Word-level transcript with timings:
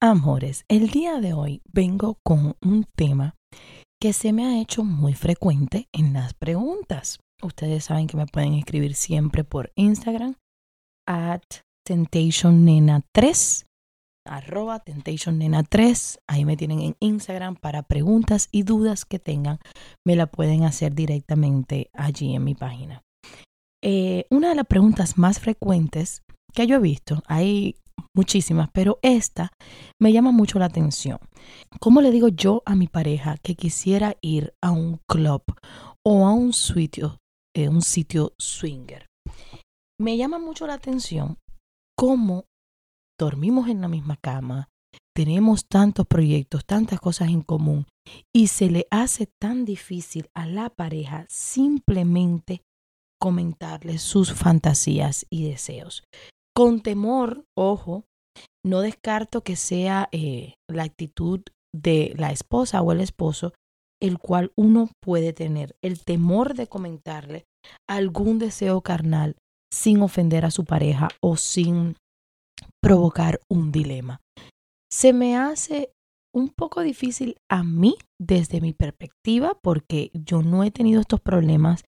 Amores, 0.00 0.64
el 0.68 0.88
día 0.88 1.20
de 1.20 1.34
hoy 1.34 1.60
vengo 1.70 2.18
con 2.22 2.56
un 2.62 2.84
tema 2.96 3.34
que 4.00 4.14
se 4.14 4.32
me 4.32 4.46
ha 4.46 4.60
hecho 4.60 4.82
muy 4.82 5.12
frecuente 5.12 5.88
en 5.92 6.14
las 6.14 6.32
preguntas. 6.32 7.18
Ustedes 7.42 7.84
saben 7.84 8.06
que 8.06 8.16
me 8.16 8.26
pueden 8.26 8.54
escribir 8.54 8.94
siempre 8.94 9.44
por 9.44 9.72
Instagram 9.74 10.36
at 11.06 11.42
temptationnena3 11.86 13.66
arroba 14.26 14.82
temptationnena3 14.82 16.18
ahí 16.26 16.46
me 16.46 16.56
tienen 16.56 16.80
en 16.80 16.96
Instagram 17.00 17.56
para 17.56 17.82
preguntas 17.82 18.48
y 18.50 18.62
dudas 18.62 19.04
que 19.04 19.18
tengan. 19.18 19.58
Me 20.06 20.16
la 20.16 20.26
pueden 20.26 20.64
hacer 20.64 20.94
directamente 20.94 21.90
allí 21.92 22.34
en 22.34 22.44
mi 22.44 22.54
página. 22.54 23.02
Eh, 23.82 24.24
una 24.30 24.48
de 24.48 24.54
las 24.54 24.66
preguntas 24.66 25.18
más 25.18 25.40
frecuentes 25.40 26.22
que 26.54 26.66
yo 26.66 26.76
he 26.76 26.80
visto 26.80 27.22
hay 27.26 27.76
muchísimas, 28.14 28.70
pero 28.72 28.98
esta 29.02 29.52
me 30.00 30.12
llama 30.12 30.32
mucho 30.32 30.58
la 30.58 30.66
atención. 30.66 31.18
¿Cómo 31.80 32.00
le 32.00 32.10
digo 32.10 32.28
yo 32.28 32.62
a 32.64 32.74
mi 32.74 32.86
pareja 32.86 33.36
que 33.42 33.54
quisiera 33.54 34.16
ir 34.20 34.54
a 34.62 34.70
un 34.70 35.00
club 35.08 35.42
o 36.04 36.26
a 36.26 36.32
un 36.32 36.52
sitio, 36.52 37.18
eh, 37.54 37.68
un 37.68 37.82
sitio 37.82 38.32
swinger? 38.38 39.06
Me 40.00 40.16
llama 40.16 40.38
mucho 40.38 40.66
la 40.66 40.74
atención 40.74 41.38
cómo 41.96 42.46
dormimos 43.18 43.68
en 43.68 43.80
la 43.80 43.88
misma 43.88 44.16
cama, 44.16 44.68
tenemos 45.14 45.66
tantos 45.66 46.06
proyectos, 46.06 46.64
tantas 46.66 47.00
cosas 47.00 47.28
en 47.28 47.42
común 47.42 47.86
y 48.34 48.48
se 48.48 48.70
le 48.70 48.86
hace 48.90 49.28
tan 49.40 49.64
difícil 49.64 50.28
a 50.34 50.46
la 50.46 50.70
pareja 50.70 51.26
simplemente 51.28 52.62
comentarle 53.20 53.98
sus 53.98 54.32
fantasías 54.32 55.24
y 55.30 55.48
deseos 55.48 56.02
con 56.54 56.80
temor, 56.80 57.44
ojo, 57.56 58.04
no 58.64 58.80
descarto 58.80 59.42
que 59.42 59.56
sea 59.56 60.08
eh, 60.12 60.54
la 60.68 60.84
actitud 60.84 61.40
de 61.74 62.14
la 62.16 62.30
esposa 62.30 62.80
o 62.82 62.92
el 62.92 63.00
esposo 63.00 63.52
el 64.00 64.18
cual 64.18 64.52
uno 64.54 64.90
puede 65.00 65.32
tener, 65.32 65.76
el 65.82 66.04
temor 66.04 66.54
de 66.54 66.66
comentarle 66.66 67.46
algún 67.88 68.38
deseo 68.38 68.82
carnal 68.82 69.36
sin 69.72 70.02
ofender 70.02 70.44
a 70.44 70.50
su 70.50 70.64
pareja 70.64 71.08
o 71.22 71.36
sin 71.36 71.96
provocar 72.82 73.40
un 73.48 73.72
dilema. 73.72 74.20
Se 74.92 75.12
me 75.12 75.36
hace 75.36 75.90
un 76.34 76.50
poco 76.50 76.82
difícil 76.82 77.36
a 77.50 77.62
mí 77.62 77.96
desde 78.20 78.60
mi 78.60 78.72
perspectiva 78.72 79.58
porque 79.62 80.10
yo 80.12 80.42
no 80.42 80.64
he 80.64 80.70
tenido 80.70 81.00
estos 81.00 81.20
problemas 81.20 81.82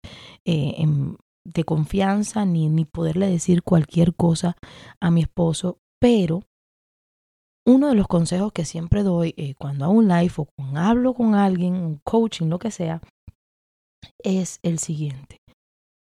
eh, 0.46 0.74
en, 0.78 1.16
de 1.46 1.64
confianza 1.64 2.44
ni, 2.44 2.68
ni 2.68 2.84
poderle 2.84 3.28
decir 3.28 3.62
cualquier 3.62 4.14
cosa 4.14 4.56
a 5.00 5.10
mi 5.10 5.22
esposo, 5.22 5.78
pero 6.00 6.42
uno 7.66 7.88
de 7.88 7.94
los 7.94 8.06
consejos 8.06 8.52
que 8.52 8.64
siempre 8.64 9.02
doy 9.02 9.34
eh, 9.36 9.54
cuando 9.58 9.84
hago 9.84 9.94
un 9.94 10.08
live 10.08 10.32
o 10.36 10.46
cuando 10.56 10.80
hablo 10.80 11.14
con 11.14 11.34
alguien, 11.34 11.74
un 11.74 12.00
coaching, 12.04 12.46
lo 12.46 12.58
que 12.58 12.70
sea, 12.70 13.00
es 14.22 14.60
el 14.62 14.78
siguiente. 14.78 15.40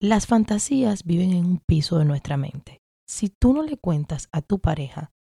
Las 0.02 0.26
fantasías 0.26 1.04
viven 1.04 1.32
en 1.32 1.46
un 1.46 1.62
piso 1.66 2.00
de 2.00 2.06
nuestra 2.06 2.38
mente. 2.38 2.80
Si 3.08 3.30
tú 3.30 3.54
no 3.54 3.62
le 3.64 3.78
cuentas 3.78 4.28
a 4.32 4.42
tu 4.42 4.60
pareja 4.60 5.12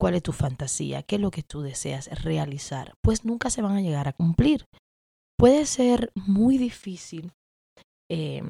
cuál 0.00 0.14
es 0.14 0.22
tu 0.22 0.32
fantasía, 0.32 1.02
qué 1.02 1.16
es 1.16 1.20
lo 1.20 1.30
que 1.30 1.42
tú 1.42 1.60
deseas 1.60 2.08
realizar, 2.22 2.94
pues 3.02 3.24
nunca 3.24 3.50
se 3.50 3.62
van 3.62 3.76
a 3.76 3.82
llegar 3.82 4.08
a 4.08 4.12
cumplir. 4.12 4.66
Puede 5.38 5.66
ser 5.66 6.10
muy 6.14 6.56
difícil 6.56 7.32
eh, 8.10 8.42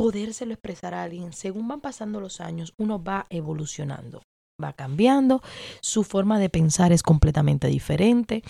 podérselo 0.00 0.54
expresar 0.54 0.94
a 0.94 1.02
alguien. 1.02 1.34
Según 1.34 1.68
van 1.68 1.82
pasando 1.82 2.20
los 2.20 2.40
años, 2.40 2.72
uno 2.78 3.04
va 3.04 3.26
evolucionando, 3.28 4.22
va 4.62 4.72
cambiando, 4.72 5.42
su 5.82 6.04
forma 6.04 6.38
de 6.38 6.48
pensar 6.48 6.90
es 6.90 7.02
completamente 7.02 7.68
diferente. 7.68 8.42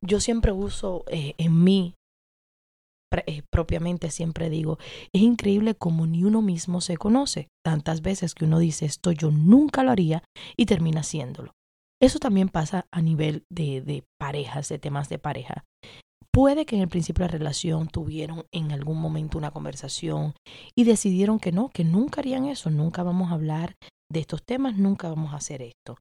Yo 0.00 0.20
siempre 0.20 0.52
uso 0.52 1.02
eh, 1.08 1.34
en 1.38 1.64
mí, 1.64 1.96
eh, 3.26 3.42
propiamente 3.50 4.12
siempre 4.12 4.48
digo, 4.48 4.78
es 5.12 5.22
increíble 5.22 5.74
como 5.74 6.06
ni 6.06 6.22
uno 6.22 6.40
mismo 6.40 6.80
se 6.80 6.96
conoce. 6.96 7.48
Tantas 7.64 8.00
veces 8.00 8.36
que 8.36 8.44
uno 8.44 8.60
dice 8.60 8.86
esto 8.86 9.10
yo 9.10 9.32
nunca 9.32 9.82
lo 9.82 9.90
haría 9.90 10.22
y 10.56 10.66
termina 10.66 11.00
haciéndolo. 11.00 11.50
Eso 12.00 12.20
también 12.20 12.48
pasa 12.48 12.86
a 12.92 13.02
nivel 13.02 13.44
de, 13.50 13.80
de 13.80 14.04
parejas, 14.20 14.68
de 14.68 14.78
temas 14.78 15.08
de 15.08 15.18
pareja. 15.18 15.64
Puede 16.34 16.64
que 16.64 16.76
en 16.76 16.82
el 16.82 16.88
principio 16.88 17.26
de 17.26 17.32
la 17.32 17.38
relación 17.38 17.88
tuvieron 17.88 18.46
en 18.52 18.72
algún 18.72 18.98
momento 18.98 19.36
una 19.36 19.50
conversación 19.50 20.34
y 20.74 20.84
decidieron 20.84 21.38
que 21.38 21.52
no, 21.52 21.68
que 21.68 21.84
nunca 21.84 22.22
harían 22.22 22.46
eso, 22.46 22.70
nunca 22.70 23.02
vamos 23.02 23.30
a 23.30 23.34
hablar 23.34 23.76
de 24.10 24.20
estos 24.20 24.42
temas, 24.42 24.78
nunca 24.78 25.10
vamos 25.10 25.34
a 25.34 25.36
hacer 25.36 25.60
esto. 25.60 25.98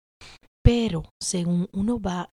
Pero 0.64 1.04
según 1.22 1.68
uno 1.74 2.00
va 2.00 2.30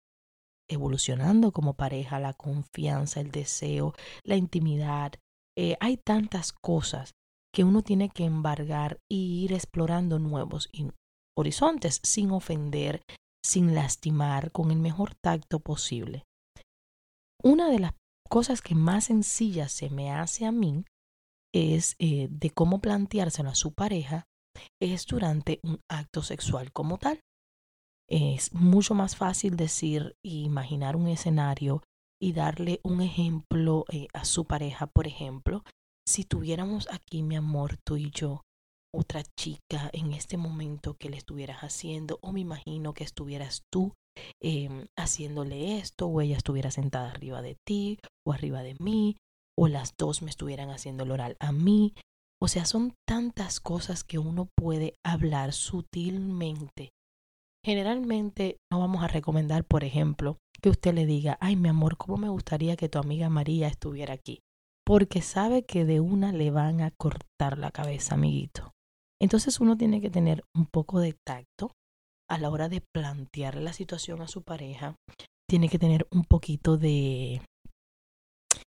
evolucionando 0.70 1.54
como 1.54 1.76
pareja, 1.76 2.20
la 2.20 2.34
confianza, 2.34 3.22
el 3.22 3.32
deseo, 3.32 3.94
la 4.26 4.36
intimidad, 4.36 5.14
eh, 5.58 5.78
hay 5.80 5.96
tantas 5.96 6.52
cosas 6.52 7.14
que 7.54 7.64
uno 7.64 7.82
tiene 7.82 8.10
que 8.10 8.26
embargar 8.26 9.00
y 9.10 9.46
ir 9.46 9.54
explorando 9.54 10.20
nuevos 10.20 10.70
horizontes 11.38 12.02
sin 12.04 12.32
ofender, 12.32 13.04
sin 13.42 13.74
lastimar, 13.74 14.52
con 14.52 14.72
el 14.72 14.80
mejor 14.80 15.16
tacto 15.16 15.60
posible. 15.60 16.24
Una 17.46 17.70
de 17.70 17.78
las 17.78 17.94
cosas 18.28 18.64
que 18.64 18.74
más 18.74 19.04
sencillas 19.06 19.72
se 19.72 19.92
me 19.92 20.12
hace 20.12 20.48
a 20.48 20.52
mí 20.52 20.84
es 21.54 21.96
eh, 22.00 22.28
de 22.32 22.50
cómo 22.50 22.82
planteárselo 22.82 23.52
a 23.52 23.56
su 23.56 23.72
pareja 23.72 24.26
es 24.82 25.06
durante 25.06 25.60
un 25.62 25.80
acto 25.88 26.24
sexual 26.24 26.72
como 26.72 26.98
tal. 26.98 27.20
Es 28.10 28.52
mucho 28.52 28.96
más 28.96 29.16
fácil 29.16 29.58
decir 29.58 30.16
e 30.24 30.30
imaginar 30.30 30.96
un 30.96 31.08
escenario 31.08 31.84
y 32.20 32.34
darle 32.34 32.80
un 32.84 33.02
ejemplo 33.02 33.86
eh, 33.92 34.08
a 34.14 34.26
su 34.26 34.46
pareja. 34.46 34.88
Por 34.88 35.06
ejemplo, 35.06 35.64
si 36.08 36.24
tuviéramos 36.24 36.88
aquí, 36.92 37.22
mi 37.22 37.36
amor, 37.36 37.78
tú 37.86 37.98
y 37.98 38.10
yo, 38.10 38.42
otra 38.96 39.24
chica 39.38 39.90
en 39.94 40.14
este 40.14 40.38
momento 40.38 40.96
que 40.96 41.10
le 41.10 41.18
estuvieras 41.18 41.62
haciendo, 41.62 42.20
o 42.22 42.32
me 42.32 42.42
imagino 42.42 42.94
que 42.94 43.04
estuvieras 43.04 43.64
tú 43.72 43.94
Em, 44.42 44.88
haciéndole 44.98 45.78
esto, 45.78 46.08
o 46.08 46.22
ella 46.22 46.38
estuviera 46.38 46.72
sentada 46.72 47.10
arriba 47.10 47.42
de 47.42 47.58
ti, 47.66 48.00
o 48.26 48.34
arriba 48.34 48.64
de 48.64 48.76
mí, 48.80 49.18
o 49.58 49.68
las 49.68 49.96
dos 49.98 50.22
me 50.22 50.30
estuvieran 50.30 50.70
haciendo 50.70 51.04
el 51.04 51.12
oral 51.12 51.38
a 51.40 51.52
mí. 51.52 51.94
O 52.42 52.48
sea, 52.48 52.66
son 52.66 52.94
tantas 53.08 53.60
cosas 53.60 54.04
que 54.04 54.20
uno 54.20 54.50
puede 54.56 54.94
hablar 55.04 55.54
sutilmente. 55.54 56.92
Generalmente 57.64 58.58
no 58.72 58.80
vamos 58.80 59.04
a 59.04 59.08
recomendar, 59.08 59.66
por 59.66 59.84
ejemplo, 59.84 60.38
que 60.62 60.70
usted 60.70 60.94
le 60.94 61.06
diga, 61.06 61.38
ay 61.42 61.56
mi 61.56 61.70
amor, 61.70 61.98
¿cómo 61.98 62.18
me 62.18 62.30
gustaría 62.30 62.76
que 62.76 62.90
tu 62.90 63.00
amiga 63.00 63.30
María 63.30 63.68
estuviera 63.68 64.14
aquí? 64.14 64.40
Porque 64.86 65.22
sabe 65.22 65.64
que 65.64 65.84
de 65.84 66.00
una 66.00 66.32
le 66.32 66.52
van 66.52 66.82
a 66.82 66.92
cortar 66.92 67.58
la 67.58 67.72
cabeza, 67.72 68.14
amiguito. 68.14 68.75
Entonces 69.22 69.60
uno 69.60 69.78
tiene 69.78 70.02
que 70.02 70.10
tener 70.10 70.44
un 70.56 70.66
poco 70.66 71.00
de 71.00 71.16
tacto 71.26 71.72
a 72.30 72.38
la 72.38 72.50
hora 72.50 72.70
de 72.70 72.82
plantear 72.82 73.56
la 73.56 73.74
situación 73.74 74.22
a 74.22 74.28
su 74.28 74.42
pareja, 74.42 74.96
tiene 75.50 75.70
que 75.70 75.80
tener 75.80 76.08
un 76.12 76.24
poquito 76.24 76.78
de 76.78 77.42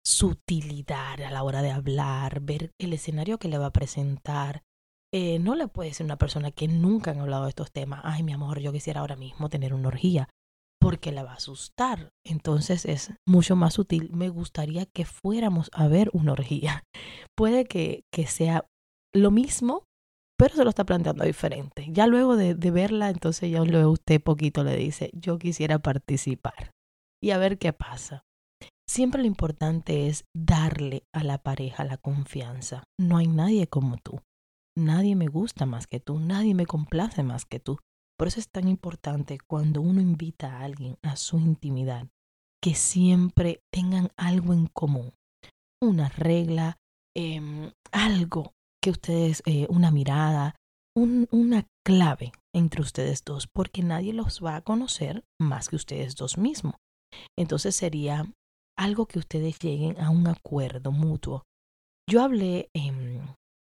sutilidad 0.05 1.21
a 1.21 1.31
la 1.31 1.43
hora 1.43 1.63
de 1.63 1.71
hablar, 1.71 2.41
ver 2.41 2.71
el 2.81 2.93
escenario 2.93 3.39
que 3.39 3.49
le 3.49 3.59
va 3.59 3.67
a 3.67 3.73
presentar. 3.73 4.63
Eh, 5.13 5.39
no 5.39 5.55
le 5.55 5.69
puede 5.69 5.95
ser 5.95 6.05
una 6.05 6.17
persona 6.17 6.51
que 6.51 6.69
nunca 6.69 7.13
han 7.13 7.21
hablado 7.21 7.45
de 7.45 7.51
estos 7.51 7.73
temas, 7.73 8.01
ay 8.05 8.23
mi 8.23 8.33
amor, 8.33 8.61
yo 8.61 8.73
quisiera 8.73 9.01
ahora 9.01 9.17
mismo 9.17 9.49
tener 9.49 9.73
una 9.73 9.89
orgía, 9.89 10.29
porque 10.81 11.13
la 11.13 11.25
va 11.25 11.33
a 11.33 11.37
asustar. 11.37 12.11
Entonces 12.25 12.85
es 12.85 13.13
mucho 13.27 13.57
más 13.57 13.75
sutil. 13.75 14.11
Me 14.13 14.29
gustaría 14.29 14.87
que 14.87 15.05
fuéramos 15.05 15.71
a 15.73 15.89
ver 15.89 16.11
una 16.13 16.33
orgía. 16.33 16.83
Puede 17.37 17.65
que, 17.65 18.03
que 18.13 18.27
sea 18.27 18.67
lo 19.15 19.31
mismo, 19.31 19.85
pero 20.39 20.55
se 20.55 20.65
lo 20.65 20.71
está 20.71 20.85
planteando 20.85 21.25
diferente. 21.25 21.87
Ya 21.91 22.07
luego 22.07 22.37
de, 22.37 22.55
verla, 22.71 23.11
entonces 23.11 23.51
ya 23.51 23.63
usted 23.63 24.21
poquito 24.21 24.65
le 24.65 24.77
dice, 24.77 25.11
yo 25.15 25.39
quisiera 25.39 25.79
participar 25.79 26.73
y 27.23 27.31
a 27.31 27.39
ver 27.39 27.59
qué 27.59 27.73
pasa. 27.73 28.25
Siempre 28.89 29.23
lo 29.23 29.27
importante 29.27 30.07
es 30.07 30.25
darle 30.35 31.03
a 31.13 31.25
la 31.25 31.39
pareja 31.39 31.85
la 31.85 31.97
confianza. 31.97 32.85
No 32.99 33.17
hay 33.17 33.27
nadie 33.27 33.67
como 33.67 33.97
tú. 33.97 34.21
Nadie 34.79 35.17
me 35.17 35.27
gusta 35.27 35.67
más 35.67 35.87
que 35.87 36.01
tú, 36.01 36.21
nadie 36.21 36.55
me 36.55 36.67
complace 36.67 37.23
más 37.23 37.47
que 37.47 37.59
tú. 37.59 37.79
Por 38.19 38.29
eso 38.29 38.41
es 38.41 38.49
tan 38.49 38.69
importante 38.69 39.39
cuando 39.47 39.81
uno 39.81 40.01
invita 40.01 40.53
a 40.53 40.65
alguien 40.65 40.97
a 41.03 41.17
su 41.17 41.39
intimidad, 41.39 42.09
que 42.63 42.75
siempre 42.75 43.61
tengan 43.73 44.11
algo 44.17 44.53
en 44.53 44.67
común, 44.67 45.13
una 45.83 46.09
regla, 46.09 46.77
em, 47.15 47.73
algo 47.93 48.53
ustedes, 48.91 49.43
eh, 49.47 49.67
una 49.69 49.91
mirada, 49.91 50.55
una 50.95 51.67
clave 51.85 52.33
entre 52.55 52.81
ustedes 52.81 53.23
dos, 53.25 53.47
porque 53.47 53.83
nadie 53.83 54.15
los 54.15 54.43
va 54.43 54.57
a 54.57 54.63
conocer 54.63 55.25
más 55.39 55.69
que 55.69 55.77
ustedes 55.77 56.17
dos 56.17 56.39
mismos. 56.39 56.75
Entonces 57.39 57.75
sería 57.77 58.27
algo 58.79 59.07
que 59.07 59.19
ustedes 59.19 59.59
lleguen 59.59 60.01
a 60.01 60.11
un 60.11 60.27
acuerdo 60.27 60.93
mutuo. 60.93 61.43
Yo 62.09 62.23
hablé 62.23 62.71
en, 62.75 63.21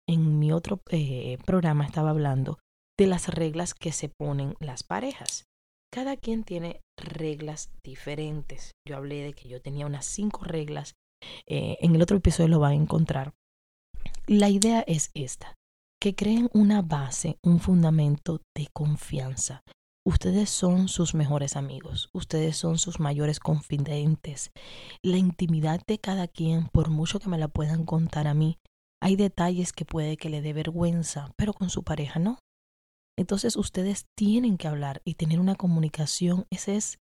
en 0.08 0.40
mi 0.40 0.52
otro 0.52 0.82
eh, 0.90 1.38
programa, 1.46 1.86
estaba 1.86 2.10
hablando 2.10 2.60
de 3.00 3.08
las 3.08 3.30
reglas 3.30 3.74
que 3.74 3.92
se 3.92 4.10
ponen 4.10 4.56
las 4.60 4.84
parejas. 4.84 5.46
Cada 5.92 6.18
quien 6.18 6.44
tiene 6.44 6.82
reglas 6.98 7.72
diferentes. 7.84 8.72
Yo 8.88 8.98
hablé 8.98 9.22
de 9.22 9.34
que 9.34 9.48
yo 9.48 9.62
tenía 9.62 9.86
unas 9.86 10.06
cinco 10.06 10.44
reglas. 10.44 10.96
Eh, 11.48 11.78
en 11.82 11.96
el 11.96 12.02
otro 12.02 12.18
episodio 12.18 12.50
lo 12.50 12.60
van 12.60 12.72
a 12.72 12.76
encontrar. 12.76 13.34
La 14.28 14.50
idea 14.50 14.82
es 14.88 15.12
esta, 15.14 15.56
que 16.00 16.16
creen 16.16 16.50
una 16.54 16.82
base, 16.82 17.38
un 17.44 17.60
fundamento 17.60 18.42
de 18.56 18.68
confianza. 18.74 19.64
Ustedes 20.06 20.50
son 20.50 20.90
sus 20.90 21.14
mejores 21.14 21.56
amigos, 21.56 22.10
ustedes 22.14 22.58
son 22.58 22.78
sus 22.78 23.00
mayores 23.00 23.40
confidentes. 23.40 24.52
La 25.02 25.18
intimidad 25.18 25.82
de 25.88 26.00
cada 26.00 26.28
quien, 26.28 26.68
por 26.68 26.90
mucho 26.90 27.20
que 27.20 27.30
me 27.30 27.38
la 27.38 27.48
puedan 27.48 27.86
contar 27.86 28.28
a 28.28 28.34
mí, 28.34 28.58
hay 29.02 29.16
detalles 29.16 29.72
que 29.72 29.86
puede 29.86 30.18
que 30.18 30.30
le 30.30 30.42
dé 30.42 30.54
vergüenza, 30.54 31.32
pero 31.38 31.54
con 31.54 31.70
su 31.70 31.84
pareja 31.84 32.20
no. 32.20 32.40
Entonces 33.18 33.56
ustedes 33.56 34.06
tienen 34.18 34.58
que 34.58 34.68
hablar 34.68 35.02
y 35.06 35.16
tener 35.16 35.40
una 35.40 35.56
comunicación. 35.56 36.46
Esa 36.50 36.74
es 36.74 37.00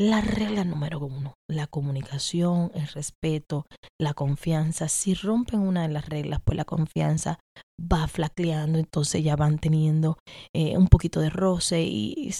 la 0.00 0.22
regla 0.22 0.64
número 0.64 0.98
uno. 0.98 1.34
La 1.46 1.66
comunicación, 1.66 2.72
el 2.74 2.88
respeto, 2.88 3.66
la 4.00 4.14
confianza. 4.14 4.88
Si 4.88 5.12
rompen 5.12 5.60
una 5.60 5.82
de 5.82 5.92
las 5.92 6.08
reglas, 6.08 6.40
pues 6.42 6.56
la 6.56 6.64
confianza 6.64 7.38
va 7.80 8.08
flaqueando, 8.08 8.78
entonces 8.78 9.22
ya 9.22 9.36
van 9.36 9.58
teniendo 9.58 10.16
eh, 10.54 10.78
un 10.78 10.88
poquito 10.88 11.20
de 11.20 11.28
roce 11.28 11.82
y 11.82 12.30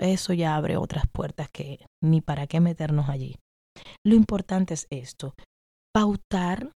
eso 0.00 0.32
ya 0.34 0.56
abre 0.56 0.76
otras 0.76 1.04
puertas 1.10 1.48
que 1.50 1.86
ni 2.02 2.20
para 2.20 2.46
qué 2.46 2.60
meternos 2.60 3.08
allí. 3.08 3.36
Lo 4.04 4.14
importante 4.14 4.74
es 4.74 4.86
esto, 4.90 5.34
pautar 5.94 6.72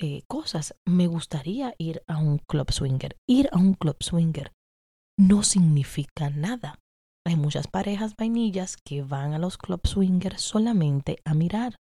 eh, 0.00 0.22
cosas. 0.26 0.74
Me 0.84 1.06
gustaría 1.06 1.72
ir 1.78 2.02
a 2.08 2.18
un 2.18 2.38
club 2.38 2.72
swinger. 2.72 3.14
Ir 3.28 3.48
a 3.52 3.58
un 3.58 3.74
club 3.74 3.96
swinger 4.00 4.50
no 5.16 5.44
significa 5.44 6.30
nada. 6.30 6.80
Hay 7.26 7.36
muchas 7.36 7.68
parejas 7.68 8.16
vainillas 8.16 8.76
que 8.76 9.02
van 9.02 9.32
a 9.32 9.38
los 9.38 9.56
club 9.56 9.80
swingers 9.86 10.42
solamente 10.42 11.18
a 11.24 11.32
mirar. 11.32 11.76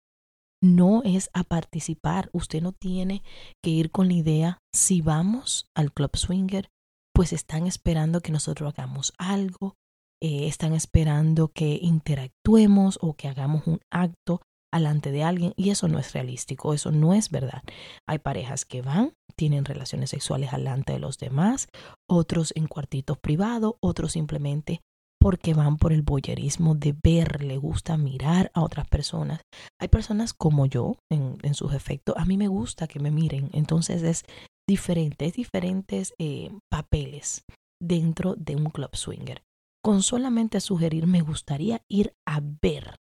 No 0.63 1.01
es 1.03 1.31
a 1.33 1.43
participar. 1.43 2.29
Usted 2.31 2.61
no 2.61 2.73
tiene 2.73 3.23
que 3.63 3.71
ir 3.71 3.89
con 3.89 4.07
la 4.07 4.13
idea, 4.13 4.57
si 4.73 5.01
vamos 5.01 5.65
al 5.75 5.91
club 5.91 6.15
swinger, 6.15 6.69
pues 7.13 7.33
están 7.33 7.65
esperando 7.65 8.21
que 8.21 8.31
nosotros 8.31 8.71
hagamos 8.71 9.13
algo, 9.17 9.75
eh, 10.21 10.47
están 10.47 10.73
esperando 10.73 11.47
que 11.47 11.79
interactuemos 11.81 12.99
o 13.01 13.15
que 13.15 13.27
hagamos 13.27 13.65
un 13.65 13.79
acto 13.91 14.41
alante 14.71 15.11
de 15.11 15.23
alguien 15.23 15.53
y 15.57 15.71
eso 15.71 15.88
no 15.88 15.97
es 15.99 16.13
realístico, 16.13 16.75
eso 16.75 16.91
no 16.91 17.13
es 17.13 17.31
verdad. 17.31 17.63
Hay 18.07 18.19
parejas 18.19 18.63
que 18.63 18.83
van, 18.83 19.13
tienen 19.35 19.65
relaciones 19.65 20.11
sexuales 20.11 20.53
alante 20.53 20.93
de 20.93 20.99
los 20.99 21.17
demás, 21.17 21.67
otros 22.07 22.53
en 22.55 22.67
cuartitos 22.67 23.17
privados, 23.17 23.73
otros 23.81 24.13
simplemente 24.13 24.81
porque 25.21 25.53
van 25.53 25.77
por 25.77 25.94
el 25.94 26.01
boyerismo 26.01 26.73
de 26.73 26.95
ver, 27.03 27.44
le 27.44 27.57
gusta 27.57 27.95
mirar 27.95 28.50
a 28.56 28.63
otras 28.63 28.88
personas. 28.88 29.41
Hay 29.79 29.88
personas 29.88 30.33
como 30.33 30.65
yo, 30.65 30.97
en, 31.12 31.53
sus 31.53 31.73
efectos, 31.73 32.15
a 32.18 32.25
mí 32.25 32.38
me 32.38 32.47
gusta 32.47 32.88
que 32.88 33.00
me 33.00 33.12
miren, 33.12 33.51
entonces 33.53 34.01
es 34.01 34.23
diferente, 34.68 35.27
es 35.27 35.33
diferentes 35.33 36.15
eh, 36.18 36.51
papeles 36.71 37.44
dentro 37.79 38.33
de 38.35 38.56
un 38.56 38.71
club 38.71 38.95
swinger. 38.95 39.44
Con 39.83 40.01
solamente 40.01 40.59
sugerir 40.59 41.06
me 41.06 41.21
gustaría 41.21 41.81
ir 41.88 42.13
a 42.27 42.41
ver 42.62 42.95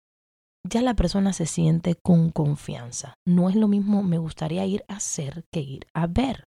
ya 0.69 0.83
la 0.83 0.95
persona 0.95 1.33
se 1.33 1.47
siente 1.47 1.95
con 1.95 2.31
confianza. 2.31 3.15
No 3.27 3.49
es 3.49 3.57
lo 3.57 3.69
mismo 3.69 4.03
me 4.03 4.19
gustaría 4.19 4.67
ir 4.67 4.85
a 4.89 4.97
hacer 4.97 5.45
que 5.53 5.61
ir 5.61 5.87
a 5.95 6.07
ver. 6.07 6.45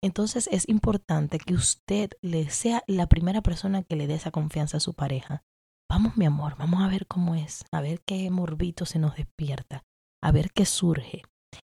Entonces 0.00 0.48
es 0.52 0.68
importante 0.68 1.38
que 1.38 1.54
usted 1.54 2.10
le 2.22 2.48
sea 2.50 2.82
la 2.86 3.08
primera 3.08 3.42
persona 3.42 3.82
que 3.82 3.96
le 3.96 4.06
dé 4.06 4.14
esa 4.14 4.30
confianza 4.30 4.78
a 4.78 4.80
su 4.80 4.94
pareja. 4.94 5.42
Vamos, 5.90 6.16
mi 6.16 6.24
amor, 6.24 6.56
vamos 6.56 6.82
a 6.82 6.88
ver 6.88 7.06
cómo 7.06 7.34
es, 7.34 7.64
a 7.70 7.80
ver 7.80 8.00
qué 8.06 8.30
morbito 8.30 8.86
se 8.86 8.98
nos 8.98 9.16
despierta, 9.16 9.84
a 10.22 10.32
ver 10.32 10.50
qué 10.52 10.64
surge. 10.64 11.22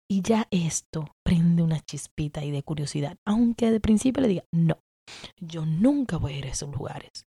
Y 0.09 0.21
ya 0.21 0.47
esto 0.51 1.05
prende 1.23 1.61
una 1.61 1.81
chispita 1.81 2.43
y 2.43 2.51
de 2.51 2.63
curiosidad, 2.63 3.17
aunque 3.25 3.69
de 3.69 3.79
principio 3.79 4.21
le 4.21 4.29
diga, 4.29 4.43
no, 4.51 4.79
yo 5.39 5.65
nunca 5.65 6.17
voy 6.17 6.33
a 6.33 6.37
ir 6.37 6.45
a 6.45 6.51
esos 6.51 6.71
lugares. 6.71 7.25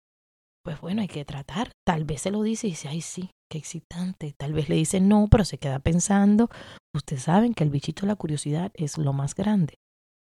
Pues 0.64 0.80
bueno, 0.80 1.02
hay 1.02 1.08
que 1.08 1.24
tratar. 1.24 1.72
Tal 1.86 2.04
vez 2.04 2.22
se 2.22 2.30
lo 2.30 2.42
dice 2.42 2.66
y 2.66 2.70
dice, 2.70 2.88
ay, 2.88 3.00
sí, 3.00 3.30
qué 3.50 3.58
excitante. 3.58 4.34
Tal 4.36 4.52
vez 4.52 4.68
le 4.68 4.76
dice 4.76 5.00
no, 5.00 5.28
pero 5.30 5.44
se 5.44 5.58
queda 5.58 5.78
pensando. 5.78 6.50
Ustedes 6.94 7.22
saben 7.22 7.54
que 7.54 7.64
el 7.64 7.70
bichito 7.70 8.02
de 8.02 8.08
la 8.08 8.16
curiosidad 8.16 8.70
es 8.74 8.98
lo 8.98 9.12
más 9.12 9.34
grande. 9.34 9.78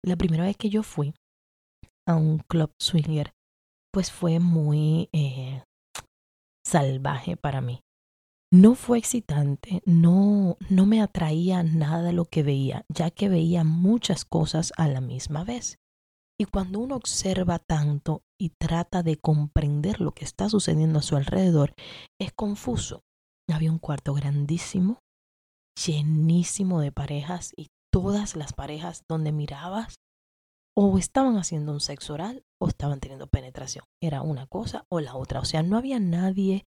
La 0.05 0.17
primera 0.17 0.45
vez 0.45 0.57
que 0.59 0.69
yo 0.69 0.83
fui 0.83 1.15
a 2.07 2.17
un 2.17 2.39
club 2.39 2.71
swinger, 2.79 3.33
pues 3.91 4.13
fue 4.13 4.39
muy 4.39 5.09
eh, 5.13 5.63
salvaje 6.63 7.39
para 7.39 7.63
mí. 7.63 7.81
No 8.53 8.75
fue 8.75 8.99
excitante, 8.99 9.83
no, 9.87 10.59
no 10.69 10.85
me 10.85 11.01
atraía 11.01 11.63
nada 11.63 12.13
lo 12.13 12.27
que 12.27 12.43
veía, 12.43 12.85
ya 12.89 13.11
que 13.11 13.31
veía 13.31 13.65
muchas 13.65 14.27
cosas 14.27 14.75
a 14.77 14.89
la 14.89 15.01
misma 15.01 15.43
vez. 15.43 15.79
Y 16.39 16.45
cuando 16.45 16.81
uno 16.81 16.97
observa 16.97 17.59
tanto 17.59 18.23
y 18.39 18.51
trata 18.51 19.03
de 19.03 19.17
comprender 19.17 20.03
lo 20.03 20.13
que 20.13 20.27
está 20.27 20.51
sucediendo 20.51 20.99
a 20.99 21.03
su 21.03 21.17
alrededor, 21.17 21.75
es 22.21 22.31
confuso. 22.33 23.01
Había 23.49 23.73
un 23.73 23.79
cuarto 23.79 24.13
grandísimo, 24.13 24.99
llenísimo 25.83 26.81
de 26.81 26.93
parejas 26.93 27.53
y 27.57 27.69
todas 27.95 28.35
las 28.35 28.53
parejas 28.53 29.05
donde 29.09 29.31
mirabas 29.31 30.01
o 30.77 30.99
estaban 30.99 31.37
haciendo 31.37 31.71
un 31.71 31.79
sexo 31.79 32.15
oral 32.15 32.45
o 32.61 32.67
estaban 32.67 32.99
teniendo 32.99 33.29
penetración. 33.29 33.85
Era 34.03 34.21
una 34.21 34.49
cosa 34.49 34.85
o 34.89 34.99
la 34.99 35.15
otra. 35.15 35.39
O 35.39 35.45
sea, 35.45 35.63
no 35.63 35.79
había 35.79 36.01
nadie 36.01 36.67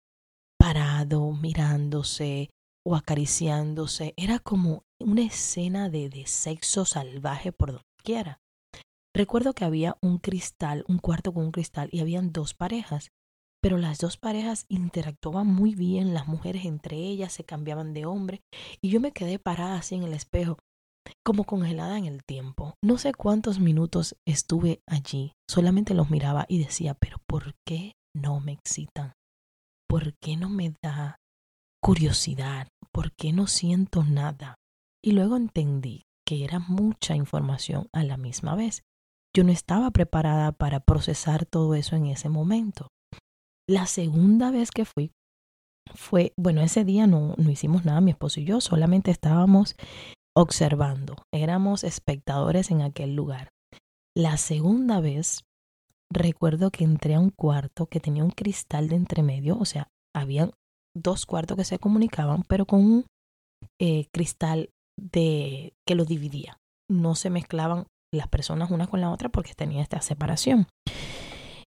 parado 0.61 1.33
mirándose 1.33 2.51
o 2.87 2.95
acariciándose. 2.95 4.15
Era 4.17 4.39
como 4.39 4.85
una 5.01 5.23
escena 5.23 5.91
de, 5.91 6.23
sexo 6.29 6.85
salvaje 6.85 7.51
por 7.51 7.73
donde 7.73 7.85
quiera. 8.05 8.41
Recuerdo 9.13 9.55
que 9.55 9.65
había 9.65 9.97
un 10.01 10.19
cristal, 10.19 10.85
un 10.87 10.99
cuarto 10.99 11.35
con 11.35 11.47
un 11.47 11.51
cristal 11.51 11.89
y 11.91 11.99
habían 11.99 12.31
dos 12.31 12.55
parejas, 12.55 13.11
pero 13.61 13.77
las 13.77 13.99
dos 13.99 14.19
parejas 14.19 14.67
interactuaban 14.69 15.49
muy 15.49 15.75
bien, 15.75 16.15
las 16.15 16.29
mujeres 16.29 16.65
entre 16.65 16.97
ellas 16.97 17.33
se 17.33 17.43
cambiaban 17.43 17.93
de 17.93 18.07
hombre 18.07 18.41
y 18.81 18.91
yo 18.91 19.01
me 19.01 19.11
quedé 19.11 19.41
parada 19.41 19.79
así 19.79 19.97
en 19.97 20.05
el 20.05 20.13
espejo, 20.13 20.59
como 21.25 21.45
congelada 21.45 21.99
en 21.99 22.07
el 22.07 22.25
tiempo. 22.25 22.75
No 22.83 22.99
sé 22.99 23.13
cuántos 23.13 23.59
minutos 23.61 24.17
estuve 24.27 24.81
allí, 24.87 25.33
solamente 25.49 25.95
los 25.95 26.11
miraba 26.11 26.47
y 26.49 26.59
decía, 26.59 26.95
pero 26.95 27.19
¿por 27.27 27.55
qué 27.67 27.93
no 28.15 28.41
me 28.41 28.53
excitan? 28.53 29.13
¿Por 29.89 30.15
qué 30.19 30.37
no 30.37 30.49
me 30.49 30.75
da 30.83 31.17
curiosidad? 31.83 32.69
¿Por 32.93 33.13
qué 33.13 33.33
no 33.33 33.47
siento 33.47 34.05
nada? 34.05 34.57
Y 35.03 35.13
luego 35.13 35.37
entendí 35.37 36.03
que 36.27 36.45
era 36.45 36.59
mucha 36.59 37.15
información 37.15 37.89
a 37.93 38.05
la 38.05 38.17
misma 38.17 38.55
vez. 38.55 38.83
Yo 39.35 39.45
no 39.45 39.53
estaba 39.53 39.91
preparada 39.91 40.53
para 40.53 40.81
procesar 40.81 41.47
todo 41.47 41.75
eso 41.75 41.97
en 41.97 42.07
ese 42.07 42.29
momento. 42.29 42.89
La 43.69 43.87
segunda 43.87 44.51
vez 44.51 44.71
que 44.71 44.85
fui 44.85 45.13
fue, 45.95 46.33
bueno, 46.37 46.61
ese 46.61 46.85
día 46.85 47.07
no, 47.07 47.35
no 47.37 47.51
hicimos 47.51 47.85
nada, 47.85 48.01
mi 48.01 48.11
esposo 48.11 48.41
y 48.41 48.45
yo, 48.45 48.61
solamente 48.61 49.11
estábamos 49.11 49.75
observando, 50.39 51.17
éramos 51.35 51.83
espectadores 51.83 52.71
en 52.71 52.83
aquel 52.83 53.17
lugar. 53.17 53.51
La 54.17 54.37
segunda 54.37 55.01
vez, 55.01 55.43
recuerdo 56.13 56.71
que 56.71 56.85
entré 56.85 57.17
a 57.17 57.21
un 57.21 57.31
cuarto 57.31 57.87
que 57.87 57.99
tenía 57.99 58.23
un 58.23 58.31
cristal 58.31 58.89
de 58.89 58.95
entremedio, 58.95 59.59
o 59.59 59.65
sea, 59.65 59.89
había 60.15 60.49
dos 60.97 61.27
cuartos 61.27 61.57
que 61.57 61.65
se 61.65 61.81
comunicaban, 61.81 62.45
pero 62.45 62.67
con 62.67 62.85
un 62.85 63.07
eh, 63.81 64.07
cristal 64.13 64.71
de 64.97 65.73
que 65.85 65.97
lo 65.97 66.05
dividía. 66.05 66.59
No 66.89 67.17
se 67.17 67.31
mezclaban 67.31 67.87
las 68.15 68.29
personas 68.29 68.71
una 68.71 68.87
con 68.87 69.01
la 69.01 69.11
otra 69.11 69.31
porque 69.31 69.55
tenía 69.55 69.83
esta 69.83 70.01
separación. 70.01 70.69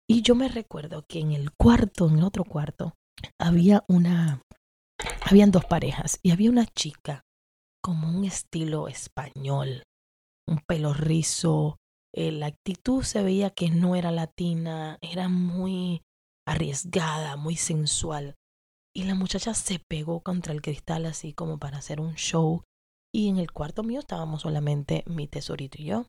Y 0.09 0.21
yo 0.21 0.33
me 0.33 0.47
recuerdo 0.47 1.03
que 1.09 1.19
en 1.19 1.33
el 1.33 1.51
cuarto, 1.51 2.07
en 2.07 2.19
el 2.19 2.23
otro 2.23 2.45
cuarto, 2.45 2.93
había 3.37 3.83
una, 3.89 4.41
habían 5.29 5.51
dos 5.51 5.65
parejas 5.65 6.19
y 6.23 6.31
había 6.31 6.49
una 6.49 6.65
chica 6.65 7.23
como 7.81 8.07
un 8.07 8.25
estilo 8.25 8.87
español, 8.87 9.83
un 10.47 10.59
pelo 10.67 10.93
rizo, 10.93 11.77
eh, 12.13 12.31
la 12.31 12.47
actitud 12.47 13.03
se 13.03 13.23
veía 13.23 13.51
que 13.51 13.69
no 13.69 13.95
era 13.95 14.11
latina, 14.11 14.97
era 15.01 15.29
muy 15.29 16.01
arriesgada, 16.45 17.37
muy 17.37 17.55
sensual. 17.55 18.35
Y 18.93 19.03
la 19.03 19.15
muchacha 19.15 19.53
se 19.53 19.79
pegó 19.79 20.21
contra 20.21 20.53
el 20.53 20.61
cristal 20.61 21.05
así 21.05 21.33
como 21.33 21.57
para 21.57 21.77
hacer 21.77 22.01
un 22.01 22.15
show. 22.15 22.63
Y 23.13 23.29
en 23.29 23.37
el 23.37 23.51
cuarto 23.51 23.83
mío 23.83 23.99
estábamos 23.99 24.41
solamente 24.41 25.03
mi 25.07 25.27
tesorito 25.27 25.81
y 25.81 25.85
yo. 25.85 26.07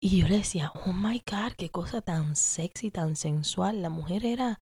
Y 0.00 0.20
yo 0.20 0.28
le 0.28 0.38
decía, 0.38 0.72
oh 0.74 0.92
my 0.92 1.22
God, 1.30 1.52
qué 1.56 1.70
cosa 1.70 2.00
tan 2.00 2.34
sexy, 2.34 2.90
tan 2.90 3.14
sensual. 3.14 3.82
La 3.82 3.90
mujer 3.90 4.24
era 4.24 4.58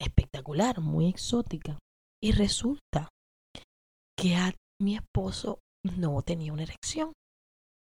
espectacular, 0.00 0.80
muy 0.80 1.08
exótica. 1.08 1.78
Y 2.20 2.32
resulta 2.32 3.08
que 4.16 4.36
a 4.36 4.52
mi 4.82 4.96
esposo 4.96 5.60
no 5.84 6.22
tenía 6.22 6.52
una 6.52 6.64
erección. 6.64 7.12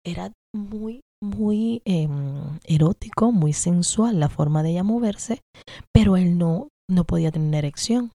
Era 0.05 0.31
muy, 0.53 1.01
muy 1.21 1.81
em, 1.85 2.59
erótico, 2.63 3.31
muy 3.31 3.53
sensual 3.53 4.19
la 4.19 4.29
forma 4.29 4.63
de 4.63 4.71
ella 4.71 4.83
moverse, 4.83 5.41
pero 5.93 6.17
él 6.17 6.37
no, 6.37 6.69
no 6.89 7.05
podía 7.05 7.31
tener 7.31 7.65
erección. 7.65 8.11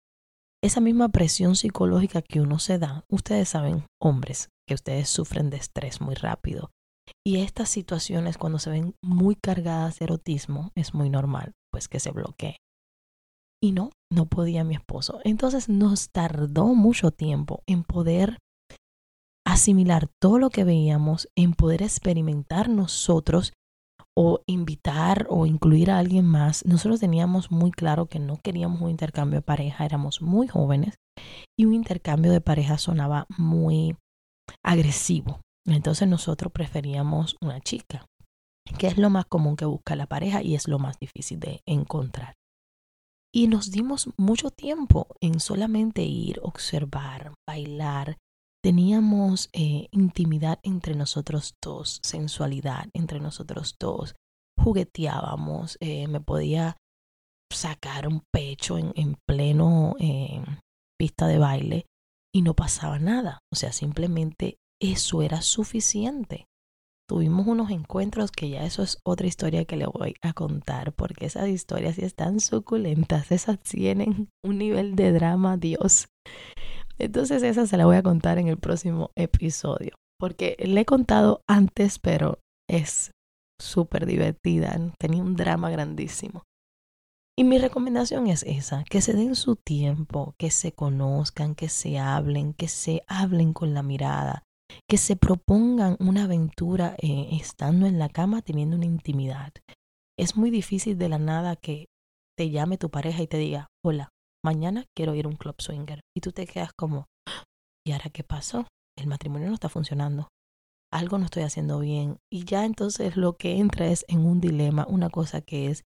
Esa 0.63 0.81
misma 0.81 1.09
presión 1.09 1.57
psicológica 1.57 2.23
que 2.23 2.41
uno 2.41 2.59
se 2.59 2.79
da, 2.79 3.05
ustedes 3.11 3.49
saben, 3.49 3.87
hombres, 4.01 4.49
que 4.69 4.75
ustedes 4.75 5.09
sufren 5.09 5.51
de 5.51 5.57
estrés 5.57 6.01
muy 6.01 6.15
rápido. 6.15 6.71
Y 7.27 7.41
estas 7.41 7.69
situaciones 7.69 8.39
cuando 8.39 8.59
se 8.59 8.71
ven 8.71 8.95
muy 9.03 9.35
cargadas 9.35 9.99
de 9.99 10.05
erotismo 10.05 10.71
es 10.77 10.95
muy 10.95 11.11
normal, 11.11 11.53
pues 11.73 11.89
que 11.89 11.99
se 11.99 12.13
bloquee. 12.13 12.57
Y 13.63 13.73
no, 13.73 13.91
no 14.13 14.27
podía 14.27 14.65
mi 14.65 14.75
esposo. 14.75 15.21
Entonces 15.25 15.69
nos 15.69 16.11
tardó 16.11 16.67
mucho 16.75 17.11
tiempo 17.11 17.63
en 17.67 17.83
poder 17.83 18.39
asimilar 19.53 20.09
todo 20.21 20.39
lo 20.39 20.51
que 20.51 20.65
veíamos, 20.65 21.29
en 21.37 21.55
poder 21.55 21.83
experimentar 21.83 22.69
nosotros 22.69 23.53
o 24.17 24.41
invitar 24.47 25.27
o 25.31 25.47
incluir 25.47 25.91
a 25.91 25.99
alguien 25.99 26.27
más. 26.27 26.65
Nosotros 26.65 27.01
teníamos 27.01 27.51
muy 27.51 27.71
claro 27.71 28.07
que 28.07 28.19
no 28.19 28.39
queríamos 28.43 28.81
un 28.81 28.91
intercambio 28.91 29.39
de 29.39 29.43
pareja, 29.43 29.85
éramos 29.85 30.21
muy 30.21 30.49
jóvenes 30.49 30.97
y 31.59 31.65
un 31.65 31.75
intercambio 31.75 32.33
de 32.33 32.41
pareja 32.41 32.79
sonaba 32.79 33.27
muy 33.37 33.97
agresivo. 34.65 35.41
Entonces 35.67 36.09
nosotros 36.09 36.53
preferíamos 36.53 37.37
una 37.41 37.61
chica, 37.61 38.07
que 38.79 38.89
es 38.89 38.99
lo 38.99 39.11
más 39.11 39.27
común 39.27 39.57
que 39.57 39.65
busca 39.65 39.97
la 39.97 40.07
pareja 40.07 40.43
y 40.43 40.55
es 40.55 40.69
lo 40.69 40.79
más 40.79 40.99
difícil 40.99 41.39
de 41.39 41.61
encontrar. 41.67 42.35
Y 43.33 43.47
nos 43.47 43.71
dimos 43.71 44.11
mucho 44.17 44.51
tiempo 44.51 45.07
en 45.21 45.39
solamente 45.39 46.03
ir, 46.03 46.41
observar, 46.43 47.33
bailar. 47.49 48.19
Teníamos 48.63 49.49
eh, 49.53 49.89
intimidad 49.91 50.59
entre 50.63 50.95
nosotros 50.95 51.55
dos, 51.63 52.01
sensualidad 52.03 52.87
entre 52.93 53.21
nosotros 53.21 53.77
dos. 53.79 54.15
Jugueteábamos, 54.59 55.79
eh, 55.81 56.07
me 56.09 56.21
podía 56.21 56.77
sacar 57.51 58.07
un 58.07 58.23
pecho 58.33 58.77
en, 58.77 58.93
en 58.97 59.17
pleno 59.27 59.97
eh, 59.99 60.45
pista 60.99 61.27
de 61.27 61.39
baile 61.39 61.87
y 62.35 62.43
no 62.43 62.55
pasaba 62.55 62.99
nada. 62.99 63.39
O 63.53 63.57
sea, 63.57 63.73
simplemente 63.73 64.59
eso 64.81 65.23
era 65.23 65.41
suficiente 65.41 66.47
tuvimos 67.11 67.49
unos 67.49 67.73
encuentros 67.73 68.31
que 68.31 68.51
ya 68.51 68.65
eso 68.65 68.85
es 68.85 69.01
otra 69.05 69.27
historia 69.27 69.65
que 69.65 69.77
le 69.77 69.87
voy 69.87 70.15
a 70.23 70.33
contar, 70.33 70.93
porque 70.93 71.27
esas 71.27 71.49
historias 71.49 71.97
sí 71.97 72.05
están 72.05 72.39
suculentas, 72.39 73.33
esas 73.33 73.59
tienen 73.59 74.29
un 74.45 74.59
nivel 74.59 74.95
de 74.95 75.11
drama, 75.11 75.57
Dios. 75.57 76.07
Entonces 77.01 77.43
esa 77.43 77.67
se 77.67 77.77
la 77.77 77.87
voy 77.87 77.97
a 77.97 78.03
contar 78.03 78.39
en 78.39 78.49
el 78.49 78.59
próximo 78.59 79.11
episodio, 79.17 79.95
porque 80.19 80.57
le 80.59 80.83
he 80.83 80.85
contado 80.85 81.41
antes, 81.49 81.99
pero 81.99 82.39
es 82.69 83.11
súper 83.61 84.07
divertida, 84.07 84.79
tenía 84.99 85.23
un 85.23 85.35
drama 85.35 85.71
grandísimo. 85.71 86.45
Y 87.39 87.45
mi 87.45 87.57
recomendación 87.57 88.27
es 88.27 88.43
esa, 88.43 88.85
que 88.85 89.01
se 89.01 89.15
den 89.15 89.35
su 89.35 89.57
tiempo, 89.57 90.35
que 90.39 90.51
se 90.51 90.73
conozcan, 90.73 91.55
que 91.55 91.71
se 91.71 91.99
hablen, 91.99 92.53
que 92.53 92.69
se 92.69 93.03
hablen 93.07 93.55
con 93.55 93.73
la 93.73 93.83
mirada, 93.83 94.43
que 94.87 94.99
se 94.99 95.17
propongan 95.17 95.97
una 96.01 96.25
aventura 96.25 96.97
eh, 96.99 97.29
estando 97.33 97.87
en 97.87 97.99
la 97.99 98.11
cama 98.11 98.43
teniendo 98.43 98.77
una 98.77 98.85
intimidad. 98.85 99.53
Es 100.19 100.37
muy 100.37 100.51
difícil 100.51 100.99
de 100.99 101.09
la 101.09 101.19
nada 101.19 101.57
que 101.57 101.87
te 102.37 102.51
llame 102.51 102.77
tu 102.77 102.91
pareja 102.91 103.23
y 103.23 103.27
te 103.27 103.39
diga, 103.39 103.69
hola, 103.83 104.11
mañana 104.45 104.85
quiero 104.97 105.15
ir 105.15 105.27
a 105.27 105.29
un 105.29 105.37
club 105.37 105.57
swinger. 105.59 106.01
Y 106.17 106.21
tú 106.21 106.33
te 106.33 106.47
quedas 106.47 106.73
como, 106.73 107.07
¿y 107.87 107.93
ahora 107.93 108.11
qué 108.11 108.25
pasó? 108.25 108.67
El 108.99 109.07
matrimonio 109.07 109.49
no 109.49 109.55
está 109.55 109.69
funcionando. 109.69 110.29
Algo 110.93 111.19
no 111.19 111.27
estoy 111.27 111.45
haciendo 111.45 111.79
bien. 111.79 112.19
Y 112.33 112.45
ya 112.45 112.65
entonces 112.65 113.17
lo 113.17 113.37
que 113.37 113.59
entra 113.59 113.87
es 113.87 114.05
en 114.09 114.27
un 114.27 114.41
dilema, 114.41 114.87
una 114.89 115.09
cosa 115.09 115.41
que 115.41 115.69
es 115.69 115.85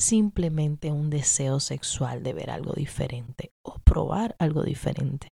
simplemente 0.00 0.92
un 0.92 1.10
deseo 1.10 1.60
sexual 1.60 2.22
de 2.22 2.34
ver 2.34 2.50
algo 2.50 2.72
diferente 2.72 3.50
o 3.64 3.78
probar 3.84 4.36
algo 4.38 4.62
diferente. 4.62 5.28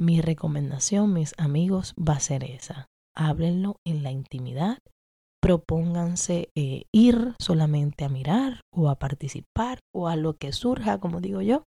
Mi 0.00 0.20
recomendación, 0.20 1.12
mis 1.12 1.34
amigos, 1.38 1.94
va 1.96 2.14
a 2.14 2.20
ser 2.20 2.44
esa. 2.44 2.86
Háblenlo 3.16 3.76
en 3.84 4.02
la 4.02 4.12
intimidad. 4.12 4.78
Propónganse 5.42 6.50
eh, 6.56 6.84
ir 6.92 7.34
solamente 7.40 8.04
a 8.04 8.08
mirar 8.08 8.60
o 8.72 8.88
a 8.88 8.96
participar 8.96 9.80
o 9.94 10.08
a 10.08 10.16
lo 10.16 10.36
que 10.36 10.52
surja, 10.52 10.98
como 10.98 11.20
digo 11.20 11.42
yo. 11.42 11.64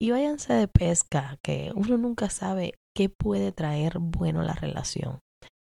Y 0.00 0.12
váyanse 0.12 0.54
de 0.54 0.66
pesca, 0.66 1.36
que 1.42 1.72
uno 1.74 1.98
nunca 1.98 2.30
sabe 2.30 2.74
qué 2.96 3.10
puede 3.10 3.52
traer 3.52 3.98
bueno 3.98 4.42
la 4.42 4.54
relación. 4.54 5.20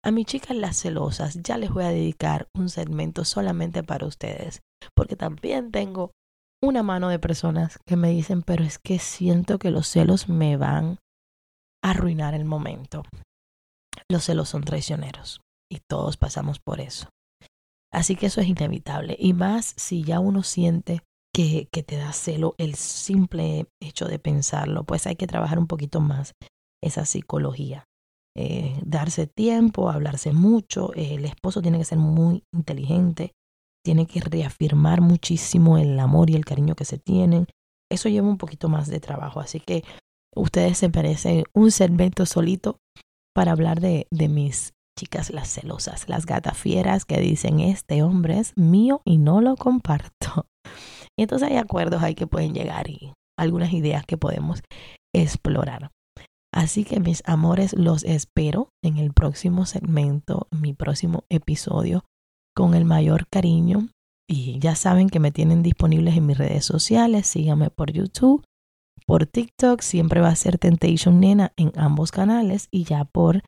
A 0.02 0.10
mis 0.10 0.26
chicas 0.26 0.56
las 0.56 0.76
celosas 0.76 1.38
ya 1.42 1.58
les 1.58 1.70
voy 1.70 1.84
a 1.84 1.88
dedicar 1.88 2.48
un 2.54 2.68
segmento 2.68 3.24
solamente 3.24 3.82
para 3.82 4.06
ustedes, 4.06 4.62
porque 4.94 5.16
también 5.16 5.70
tengo 5.70 6.12
una 6.62 6.82
mano 6.82 7.08
de 7.08 7.18
personas 7.18 7.78
que 7.86 7.96
me 7.96 8.10
dicen, 8.10 8.42
pero 8.42 8.64
es 8.64 8.78
que 8.78 8.98
siento 8.98 9.58
que 9.58 9.70
los 9.70 9.86
celos 9.88 10.28
me 10.28 10.56
van 10.56 10.98
arruinar 11.82 12.34
el 12.34 12.46
momento. 12.46 13.02
Los 14.08 14.24
celos 14.24 14.48
son 14.48 14.62
traicioneros 14.62 15.42
y 15.70 15.80
todos 15.86 16.16
pasamos 16.16 16.58
por 16.58 16.80
eso. 16.80 17.08
Así 17.92 18.16
que 18.16 18.26
eso 18.26 18.40
es 18.40 18.48
inevitable. 18.48 19.16
Y 19.18 19.34
más 19.34 19.74
si 19.76 20.02
ya 20.02 20.18
uno 20.18 20.42
siente 20.42 21.02
que, 21.34 21.68
que 21.72 21.82
te 21.82 21.96
da 21.96 22.12
celo 22.12 22.54
el 22.58 22.76
simple 22.76 23.66
hecho 23.82 24.06
de 24.06 24.18
pensarlo, 24.18 24.84
pues 24.84 25.06
hay 25.06 25.16
que 25.16 25.26
trabajar 25.26 25.58
un 25.58 25.66
poquito 25.66 26.00
más 26.00 26.34
esa 26.82 27.04
psicología. 27.04 27.84
Eh, 28.36 28.80
darse 28.84 29.26
tiempo, 29.26 29.90
hablarse 29.90 30.32
mucho. 30.32 30.92
el 30.94 31.24
esposo 31.24 31.60
tiene 31.60 31.78
que 31.78 31.84
ser 31.84 31.98
muy 31.98 32.44
inteligente, 32.52 33.32
tiene 33.84 34.06
que 34.06 34.20
reafirmar 34.20 35.00
muchísimo 35.00 35.76
el 35.78 35.98
amor 35.98 36.30
y 36.30 36.36
el 36.36 36.44
cariño 36.44 36.74
que 36.74 36.84
se 36.84 36.98
tienen. 36.98 37.46
Eso 37.90 38.08
lleva 38.08 38.28
un 38.28 38.38
poquito 38.38 38.68
más 38.68 38.88
de 38.88 39.00
trabajo. 39.00 39.40
Así 39.40 39.60
que 39.60 39.84
ustedes 40.34 40.78
se 40.78 40.88
merecen 40.88 41.44
un 41.52 41.70
segmento 41.70 42.26
solito 42.26 42.78
para 43.34 43.52
hablar 43.52 43.80
de, 43.80 44.06
de 44.10 44.28
mis 44.28 44.72
chicas 44.96 45.30
las 45.30 45.48
celosas, 45.48 46.08
las 46.08 46.24
gatafieras 46.26 47.04
que 47.04 47.18
dicen 47.18 47.58
este 47.58 48.04
hombre 48.04 48.38
es 48.38 48.56
mío 48.56 49.02
y 49.04 49.18
no 49.18 49.40
lo 49.40 49.56
comparto. 49.56 50.46
Y 51.18 51.22
entonces 51.22 51.48
hay 51.48 51.56
acuerdos 51.56 52.02
ahí 52.02 52.14
que 52.14 52.26
pueden 52.26 52.54
llegar 52.54 52.88
y 52.88 53.12
algunas 53.38 53.72
ideas 53.72 54.04
que 54.06 54.16
podemos 54.16 54.62
explorar. 55.14 55.90
Así 56.52 56.84
que 56.84 57.00
mis 57.00 57.22
amores, 57.26 57.72
los 57.72 58.04
espero 58.04 58.68
en 58.82 58.98
el 58.98 59.12
próximo 59.12 59.66
segmento, 59.66 60.46
mi 60.50 60.72
próximo 60.72 61.24
episodio, 61.28 62.04
con 62.54 62.74
el 62.74 62.84
mayor 62.84 63.26
cariño. 63.28 63.88
Y 64.28 64.58
ya 64.60 64.74
saben 64.74 65.10
que 65.10 65.20
me 65.20 65.32
tienen 65.32 65.62
disponibles 65.62 66.16
en 66.16 66.26
mis 66.26 66.38
redes 66.38 66.64
sociales. 66.64 67.26
Síganme 67.26 67.70
por 67.70 67.92
YouTube, 67.92 68.44
por 69.06 69.26
TikTok 69.26 69.82
siempre 69.82 70.20
va 70.20 70.28
a 70.28 70.36
ser 70.36 70.58
Temptation 70.58 71.20
Nena 71.20 71.52
en 71.56 71.72
ambos 71.76 72.10
canales 72.10 72.68
y 72.70 72.84
ya 72.84 73.04
por 73.04 73.42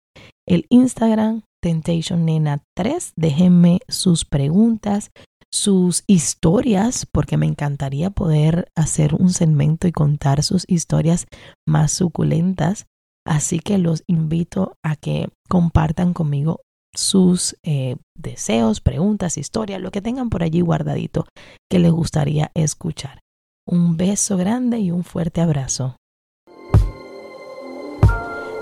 el 0.47 0.67
Instagram 0.69 1.43
Temptation 1.63 2.27
Nena 2.27 2.63
3. 2.77 3.15
Déjenme 3.17 3.81
sus 3.89 4.25
preguntas, 4.25 5.11
sus 5.53 6.05
historias, 6.07 7.07
porque 7.07 7.37
me 7.37 7.47
encantaría 7.47 8.11
poder 8.11 8.71
hacer 8.75 9.15
un 9.15 9.31
segmento 9.31 9.89
y 9.89 9.93
contar 9.93 10.43
sus 10.43 10.65
historias 10.69 11.27
más 11.67 11.93
suculentas. 11.93 12.87
Así 13.27 13.59
que 13.59 13.79
los 13.79 14.05
invito 14.07 14.77
a 14.85 14.97
que 14.97 15.29
compartan 15.49 16.13
conmigo 16.13 16.61
sus 16.95 17.57
eh, 17.63 17.97
deseos, 18.17 18.81
preguntas, 18.81 19.37
historias, 19.37 19.81
lo 19.81 19.91
que 19.91 20.03
tengan 20.03 20.31
por 20.31 20.43
allí 20.43 20.61
guardadito 20.61 21.27
que 21.71 21.79
les 21.79 21.93
gustaría 21.93 22.51
escuchar. 22.55 23.21
Un 23.67 23.97
beso 23.97 24.37
grande 24.37 24.79
y 24.79 24.91
un 24.91 25.05
fuerte 25.05 25.41
abrazo. 25.41 25.97